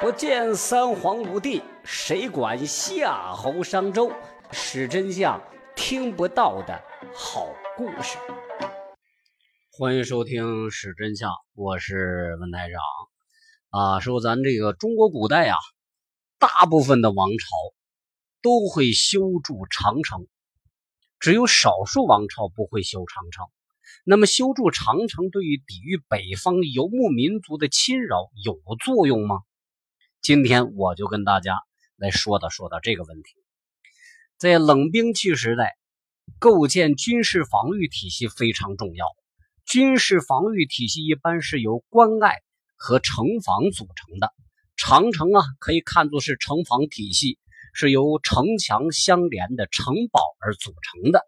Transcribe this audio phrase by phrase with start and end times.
[0.00, 4.12] 不见三皇五帝，谁管夏侯商周？
[4.52, 5.42] 史真相
[5.74, 6.80] 听不到的
[7.12, 8.16] 好故事。
[9.72, 12.80] 欢迎收听《史真相》，我是文台长。
[13.70, 15.56] 啊，说咱这个中国古代啊，
[16.38, 17.46] 大部分的王朝
[18.40, 20.28] 都会修筑长城，
[21.18, 23.46] 只有少数王朝不会修长城。
[24.04, 29.40] 那么，修筑长城对于抵御北方游牧民族的侵扰有作用吗？
[30.20, 31.58] 今天我就跟大家
[31.96, 33.30] 来说道说道这个问题。
[34.36, 35.76] 在冷兵器时代，
[36.38, 39.06] 构建军事防御体系非常重要。
[39.64, 42.36] 军事防御体系一般是由关隘
[42.76, 44.32] 和城防组成的。
[44.76, 47.38] 长城啊，可以看作是城防体系，
[47.72, 51.22] 是由城墙相连的城堡而组成的。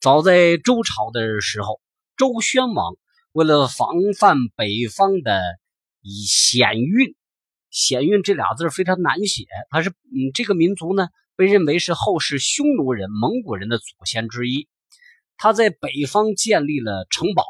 [0.00, 1.80] 早在周朝的时候，
[2.16, 2.96] 周宣王
[3.32, 5.40] 为了防范北方的
[6.02, 7.14] 以鲜运。
[7.74, 14.68] 鲜运这俩字非常难写，他是嗯，这个民族呢被认为是后世匈奴人、蒙古人的祖先之一。
[15.36, 17.44] 他在北方建立了城堡，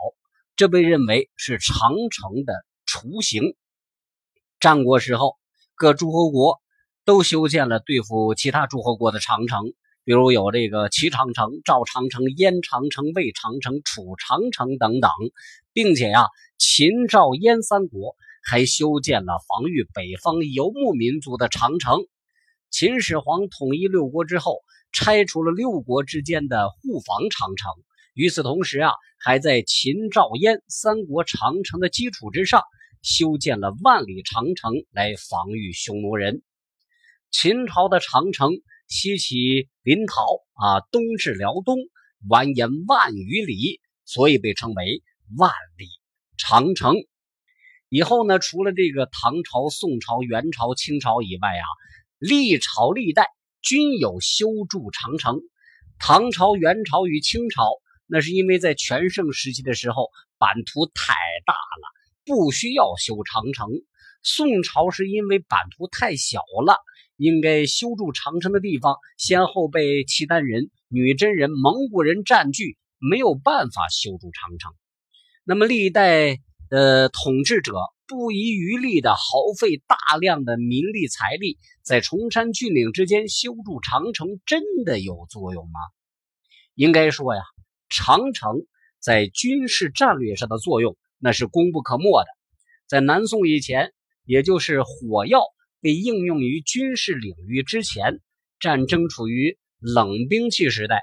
[0.56, 3.54] 这被认为是长城的雏形。
[4.58, 5.36] 战国时候，
[5.74, 6.62] 各诸侯国
[7.04, 15.10] 都修建了对付其他诸侯国的长城，比如有这个齐长城、赵长城、燕长城、魏长城、楚长城等等，
[15.74, 18.16] 并且呀，秦、赵、燕三国。
[18.44, 22.00] 还修建了防御北方游牧民族的长城。
[22.70, 24.58] 秦始皇统一六国之后，
[24.92, 27.72] 拆除了六国之间的护防长城。
[28.12, 32.62] 与此同时啊，还在秦、赵、燕三国长城的基础之上，
[33.02, 36.42] 修建了万里长城来防御匈奴人。
[37.30, 38.50] 秦朝的长城
[38.86, 41.78] 西起临洮啊，东至辽东，
[42.28, 45.02] 蜿蜒万余里，所以被称为
[45.36, 45.86] 万里
[46.36, 46.94] 长城。
[47.90, 51.66] 以后呢，除了这个唐朝、宋朝、元朝、清朝以外啊，
[52.18, 53.28] 历朝历代
[53.62, 55.38] 均有修筑长城。
[56.00, 57.68] 唐朝、元朝与清朝，
[58.06, 60.08] 那是因为在全盛时期的时候
[60.38, 61.14] 版图太
[61.46, 61.86] 大了，
[62.24, 63.68] 不需要修长城。
[64.22, 66.78] 宋朝是因为版图太小了，
[67.16, 74.72] 应该修筑长城的地方先后被契丹人、女真人、蒙古人占据，没有办法修筑长城。
[75.44, 76.40] 那么历代。
[76.70, 77.74] 呃，统治者
[78.06, 79.20] 不遗余力地耗
[79.58, 85.78] 费大量的民力财力，在崇山峻岭之间修筑长城，真的有作用吗？
[86.74, 87.42] 应该说呀，
[87.88, 88.66] 长城
[88.98, 92.28] 在军事战略上的作用那是功不可没的。
[92.88, 93.92] 在南宋以前，
[94.24, 95.40] 也就是火药
[95.80, 98.20] 被应用于军事领域之前，
[98.58, 101.02] 战争处于冷兵器时代。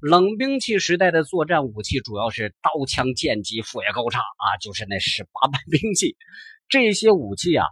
[0.00, 6.16] 冷兵器时代的作战武器主要是刀枪剑戟斧钺钩叉啊，就是那十八般兵器。
[6.68, 7.66] 这些武器啊，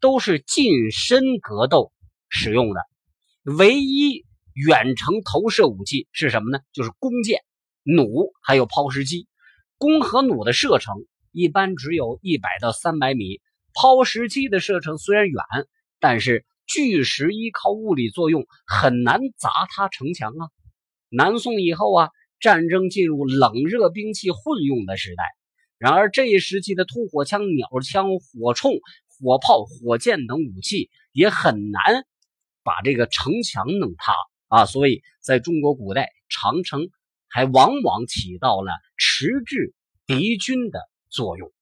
[0.00, 1.92] 都是近身格斗
[2.28, 2.80] 使用的。
[3.44, 4.24] 唯一
[4.54, 6.58] 远程投射武器是什么呢？
[6.72, 7.42] 就是弓箭、
[7.84, 9.28] 弩，还有抛石机。
[9.76, 10.94] 弓和弩的射程
[11.30, 13.40] 一般只有一百到三百米，
[13.72, 15.42] 抛石机的射程虽然远，
[16.00, 20.50] 但是巨石依靠物理作用很难砸塌城墙啊。
[21.10, 22.10] 南宋以后啊，
[22.40, 25.22] 战争进入冷热兵器混用的时代。
[25.78, 32.04] 然而这一时期的突火枪、鸟枪、火铳、火炮、火箭等武器也很难
[32.62, 34.12] 把这个城墙弄塌
[34.48, 34.66] 啊。
[34.66, 36.90] 所以，在中国古代，长城
[37.28, 39.72] 还往往起到了迟滞
[40.06, 41.52] 敌军的作用。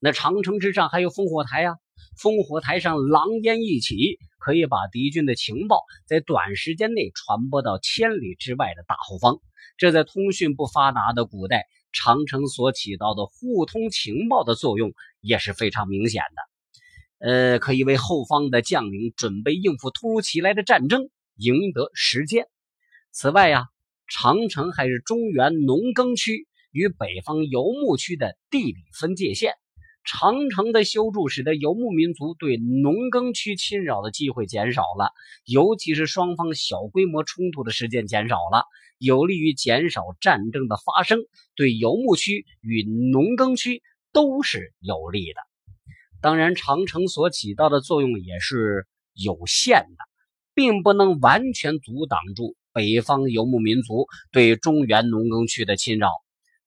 [0.00, 1.76] 那长城之上还有烽火台啊，
[2.20, 4.18] 烽火台上狼烟一起。
[4.40, 9.38] 可以把敌军的情报在短时间内传播到千里之外的大后方，
[9.76, 17.28] 这在通讯不发达的古代，长城所起到的互通情报的作用也是非常明显的。
[17.28, 22.46] 呃，可以为后方的将领准备应付突如其来的战争，赢得时间。
[23.12, 23.66] 此外呀，
[24.08, 29.52] 长城还是中原农耕区与北方游牧区的地理分界线。
[30.04, 35.12] 长城的修筑使得游牧民族对农耕区侵扰的机会减少了，
[35.44, 38.64] 尤其是双方小规模冲突的时间减少了，
[38.98, 41.20] 有利于减少战争的发生，
[41.54, 42.82] 对游牧区与
[43.12, 43.82] 农耕区
[44.12, 45.40] 都是有利的。
[46.22, 50.04] 当然，长城所起到的作用也是有限的，
[50.54, 56.08] 并不能完全阻挡住北方游牧民族对中原农耕区的侵扰。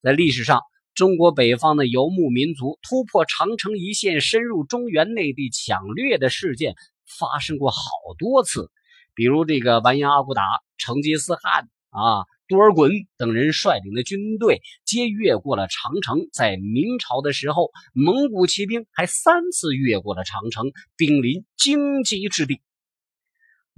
[0.01, 0.61] 在历史上，
[0.95, 6.75] 中国北方的游牧民族突破长城一线，深入中原内地抢掠的事件
[7.07, 7.79] 发生过好
[8.19, 8.69] 多次，
[9.15, 10.43] 比如这个完颜阿骨打、
[10.77, 16.27] 成吉思汗啊，多尔衮等人率领的军队皆越过了长城。
[16.31, 22.61] 在明朝的时候，蒙古骑兵还三次越过了长城，兵临荆棘之地。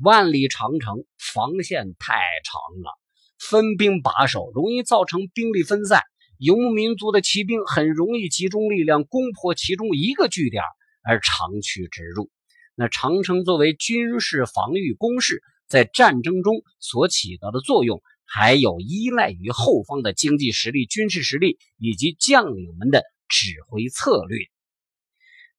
[0.04, 3.00] 万里长城防线太长了，
[3.40, 6.02] 分兵把守，容易造成兵力分散。
[6.38, 10.64] 游牧民族的骑兵很容易集中力量攻破其中一个据点，
[11.04, 12.30] 而长驱直入。
[12.76, 18.02] 那长城作为军事防御工事，在战争中所起到的作用。
[18.28, 24.40] 还有依赖于后方的经济实力、军事实力以及将领们的指挥策略。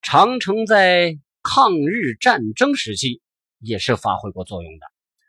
[0.02, 3.22] 长城在抗日战争时期
[3.60, 4.86] 也是发挥过作用的。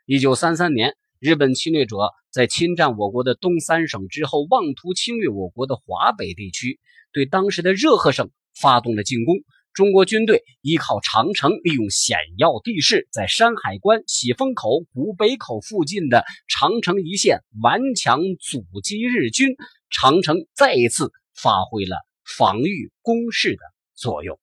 [0.07, 1.97] 一九三三年，日本侵略者
[2.31, 6.79] 在侵占我国的东三省之后，妄图侵略我国的华北地区，
[7.11, 9.35] 对当时的热河省发动了进攻。
[9.73, 19.55] 中国军队依靠长城，利用险要地势，在山海关、喜峰口、古北口附近的长城一线顽强阻击日军，
[19.89, 23.61] 长城再一次发挥了防御攻势的
[23.93, 24.39] 作用。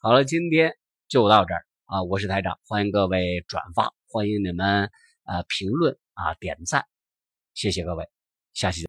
[0.00, 0.74] 好了，今天
[1.08, 2.04] 就到这儿啊！
[2.04, 4.90] 我是台长，欢迎各位转发，欢迎你们
[5.26, 6.84] 啊评论啊点赞，
[7.54, 8.08] 谢谢各位，
[8.54, 8.80] 下期。